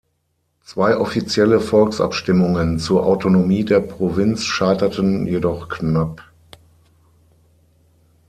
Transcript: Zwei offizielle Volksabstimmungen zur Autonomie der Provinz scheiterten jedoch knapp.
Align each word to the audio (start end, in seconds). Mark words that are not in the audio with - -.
Zwei 0.63 0.97
offizielle 0.97 1.59
Volksabstimmungen 1.61 2.79
zur 2.79 3.05
Autonomie 3.05 3.63
der 3.63 3.81
Provinz 3.81 4.45
scheiterten 4.45 5.27
jedoch 5.27 5.69
knapp. 5.69 6.23